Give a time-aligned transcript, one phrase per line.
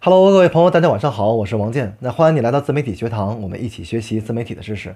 [0.00, 1.96] Hello，各位朋友，大家晚上好，我是王健。
[1.98, 4.94] 那欢迎你来到自媒体学堂，我们一起学习自媒体的知识。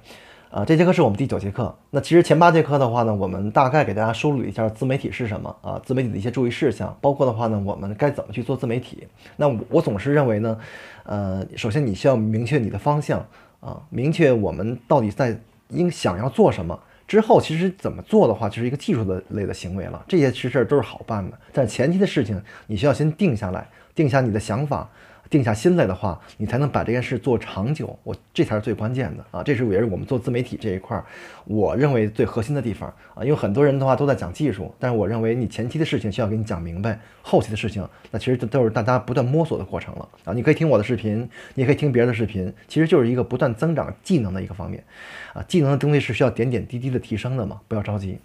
[0.49, 1.77] 啊，这节课是我们第九节课。
[1.91, 9.09] 那其实前八节课的话呢，我们大概给大家梳理一下自媒体是什么啊，自媒体的一些注意事项，包括的话呢，我们该怎么去做自媒体。
[9.37, 10.57] 那我总是认为呢，
[11.03, 13.27] 呃，首先你需要明确你的方向
[13.59, 15.37] 啊，明确我们到底在
[15.71, 16.79] 应想要做什么。
[17.09, 20.03] 之后其实怎么做的话，就是一个技术的类的行为了。
[20.07, 24.89] 这些其实都是好办的，但前期的事情你需要先定下来，定下你的想法。
[25.31, 27.99] 定下心来的话，你才能把这件事做长久。
[28.03, 29.43] 我这才是最关键的啊！
[29.43, 31.03] 这是也是我们做自媒体这一块儿，
[31.47, 33.25] 我认为最核心的地方啊。
[33.25, 40.35] 因为很多人的话都在讲技术，但是我认为你前期的事情需要给你讲明白，后期的事情那其实都是大家不断摸索的过程了啊。
[40.35, 44.85] 你可以听我的视频，你也可以听别人的视频，其实就是一个不断增长技能的一个方面
[45.33, 45.43] 啊。
[45.49, 48.19] 技能的东西是需要点点滴滴的提升的嘛，不要着急。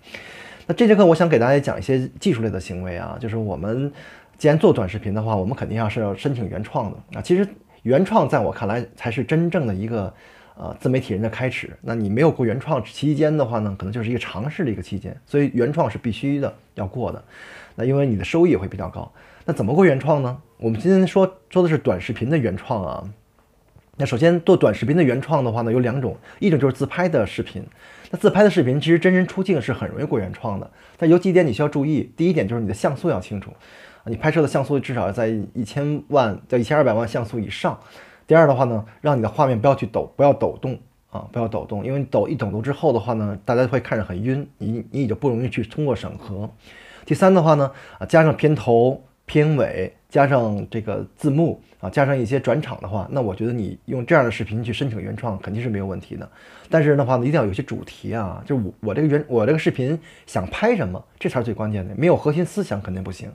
[0.65, 3.93] 那这节课我想给大家讲一些技术类的行为啊，就是我们。
[4.37, 7.21] 既然做短视频的话，我们肯定要是要申请原创的啊。
[7.21, 7.47] 其实
[7.81, 10.13] 原创在我看来才是真正的一个
[10.55, 11.75] 呃自媒体人的开始。
[11.81, 15.15] 那你没有过原创期间的话呢，可能就是一个尝试的一个期间。
[15.25, 17.23] 所以原创是必须的要过的。
[17.75, 19.11] 那因为你的收益也会比较高。
[19.45, 20.37] 那怎么过原创呢？
[20.57, 23.03] 我们今天说说的是短视频的原创啊。
[23.95, 27.65] 那首先做短视频的原创的话呢，有两种，一种就是自拍的视频。
[28.11, 30.69] 那自拍的视频其实真人出镜是很容易过原创的。
[30.97, 32.11] 但有几点你需要注意。
[32.15, 33.51] 第一点就是你的像素要清楚。
[34.09, 37.79] 你拍摄的像素至少要在一千万在一千二百万像素以上。
[38.25, 40.77] 第二的话呢，让你的画面不要去抖，不要抖动
[41.09, 46.49] 啊，不要抖动，因为抖一抖动之后的话呢，大家会看着很晕，你你也就不容易去通过审核。
[47.05, 56.29] 第三的话呢，啊，加上片头、片尾，加上这个字幕啊，加上一些转场的话，那我觉得你用这样的视频去申请原创肯定是没有问题的。
[56.69, 61.95] 但是的话呢，一定要有些主题啊，就我我这个原我这个视频想拍什么，这才是最关键的。
[61.95, 63.31] 没有核心思想肯定不行。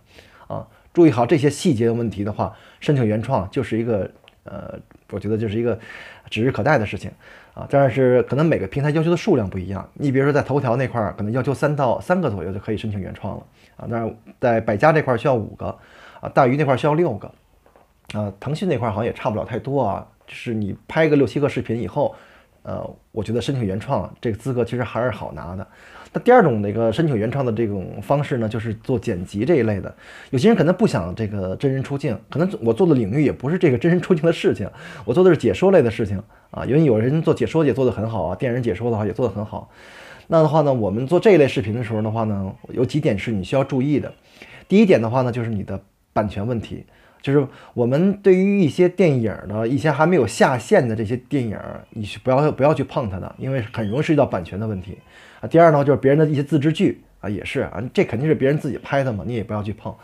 [0.53, 4.11] 啊，注意好这些细节的问题的话，申请原创就是一个
[4.45, 4.79] 呃，
[5.11, 5.79] 我觉得就是一个
[6.29, 7.11] 指日可待的事情
[7.55, 7.67] 啊。
[7.71, 13.47] 但是可能每个平台要求的数量不一样，你比如说在头条那块儿，可能要求三到三个左右就可以申请原创了
[13.77, 13.87] 啊。
[13.91, 15.67] 但是在百家这块需要五个
[16.21, 17.33] 啊，大鱼那块需要六个
[18.13, 20.07] 啊，腾讯那块好像也差不了太多啊。
[20.27, 22.15] 就是你拍个六七个视频以后，
[22.63, 25.67] 呃，我觉得申请原创这个资格其实还是好拿的。
[26.13, 29.95] 那第二种那个申请原创的这种方式呢，就是做剪辑这一类的。
[30.31, 34.69] 有些人可能不想这个真人出镜，可能我做的领域也不是这个真人出镜的事情，
[35.05, 36.65] 我做的是解说类的事情啊。
[36.67, 39.71] 因为有人做解说也做得很好啊，电影解说的话也做得很好。
[40.29, 44.13] 那的话呢，我们做这一类视频的时候的话呢，有几点是你需要注意的。
[44.69, 45.81] 第一点的话呢，就是你的
[46.13, 46.85] 版权问题，
[47.23, 51.57] 就是我们对于一些电影的一些还没有下线的这些电影，
[51.91, 54.99] 你不要不要去碰它的，因为很容易涉及到版权的问题。
[55.41, 59.95] 啊，第二呢，就是别人的一些自制剧啊，也是啊，这肯定是别人自己拍的嘛，你也不要去碰。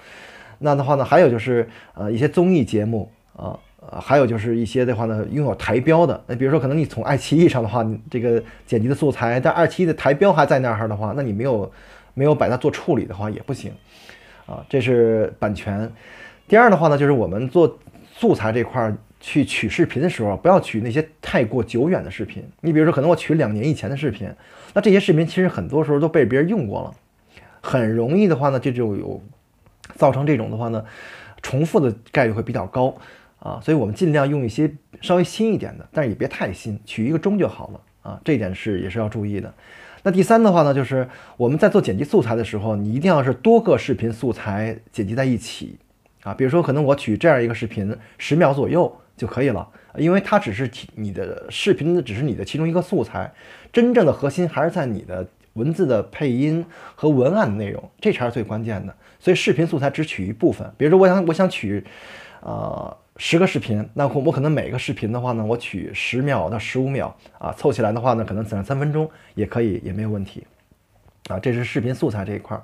[0.60, 11.72] 那的话呢，还有就是呃一些综艺节目啊，呃还有就是一些的话呢，拥有台标的，那比如说可能你从爱奇艺上的话，你这个剪辑的素材，但爱奇艺的台标还在那儿的话，那你没有
[12.14, 13.72] 没有把它做处理的话也不行
[14.46, 15.90] 啊，这是版权。
[16.48, 17.78] 第二的话呢，就是我们做
[18.16, 22.42] 素材这块去取视频的时候，不要取那些太过久远的视频。
[22.62, 24.28] 你比如说，可能我取两年以前的视频。
[24.72, 26.94] 那这些视频其实很多时候都被别人用过了，
[27.60, 29.22] 很容易的话呢，这就有
[29.94, 30.82] 造成这种的话呢，
[31.42, 32.97] 重复的概率会比较高
[33.41, 34.72] 啊，所以我们尽量用一些
[35.03, 39.53] 稍微新一点的，但是也别太新，取一个中就好了啊，这一点是也是要注意的。
[40.03, 41.06] 那第三的话呢，就是
[41.37, 45.76] 我们在做剪辑素材的时候，你一定要是多个视频素材剪辑在一起
[46.28, 49.66] 啊，比如说可能我取这样一个视频十秒左右就可以了。
[49.96, 53.32] 因为它只是你的视频，只是你的其中一个素材，
[53.72, 58.94] 真正的核心还是在你的文字的配音和文案的内容，这才是最关键的。
[59.18, 61.82] 所以视频素材只取一部分，比如说我想我想取，
[62.42, 70.46] 呃十个视频，那我我可能每个视频的话呢，我取十秒到十五秒啊，凑起来的话呢，可能两三分钟也可以，也没有问题
[71.28, 71.38] 啊。
[71.40, 72.62] 这是视频素材这一块儿。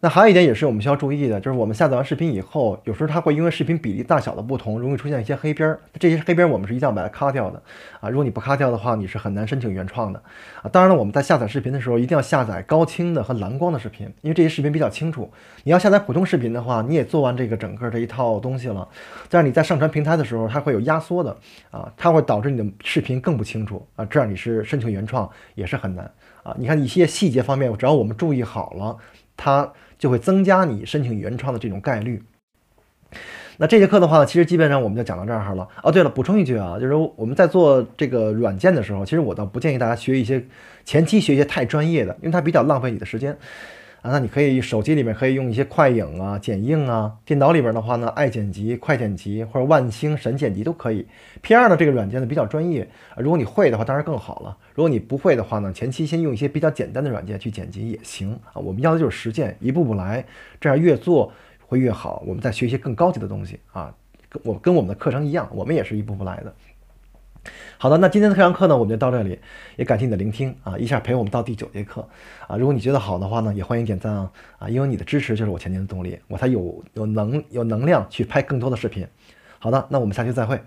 [0.00, 5.80] 那还有一点也是我们需要注意的，就是我们下载完视频以后，有时候它会因为视频比例大小的不同，容易出现一些黑边儿。
[5.98, 7.60] 这些黑边儿我们是一定要把它咔掉的
[7.98, 8.08] 啊！
[8.08, 10.22] 如果你不咔掉的话，你是很难申请原创的
[10.62, 10.70] 啊。
[10.70, 15.28] 当然了，我们在下载视频的时候，一定要下载高清的和蓝光的视频，因为这些视频比较清楚。
[15.64, 18.86] 你要下载普通视频的话，你也做完这个整个这一套东西了，
[19.28, 21.36] 但是你在上传平台的时候，它会有压缩的
[21.72, 26.08] 啊，它会导致你的视频更不清楚啊，这样你是申请原创也是很难
[26.44, 26.54] 啊。
[26.56, 28.96] 你看一些细节方面，只要我们注意好了，
[29.36, 29.68] 它。
[29.98, 32.22] 就会增加你申请原创的这种概率。
[33.60, 35.68] 那这节课的话，其实基本上我们就讲到这儿了。
[35.82, 40.44] 哦，对了，补充一句啊，就是我们在做这个软件的时候，其实我倒不建议大家学一些
[40.84, 43.36] 前期学一些太专业的，因为它比较浪费你的时间。
[44.10, 51.06] 那你可以手机里面可以用一些快影啊、剪映啊，电脑里边的话呢，爱剪辑、快剪辑或者万星、神剪辑都可以。
[51.42, 54.56] P 二的这个软件呢比较专业，如果你会的话，当然更好了。
[54.74, 58.56] 如果你不会的话呢，前期先用一些比较简单的软件去剪辑也行啊。
[58.56, 60.24] 我们要的就是实践，一步步来，
[60.60, 61.32] 这样越做
[61.66, 62.22] 会越好。
[62.26, 63.94] 我们再学一些更高级的东西啊，
[64.28, 66.54] 跟我跟我们的课程一样，我们也是一步步来的。
[67.78, 69.38] 好的，那今天的这堂课呢，我们就到这里，
[69.76, 72.06] 也感谢你的聆听啊，一下陪我们到第九节课
[72.46, 72.56] 啊。
[72.56, 79.06] 如果你觉得好的话呢，也欢迎点赞啊啊，因为你的支持就是我前进的动力，我才有有能有能量去拍更多的视频。
[79.58, 80.60] 好的，那我们下期再会。